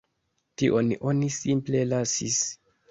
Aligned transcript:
Tion 0.61 0.89
oni 1.11 1.31
simple 1.37 1.87
lasis. 1.95 2.43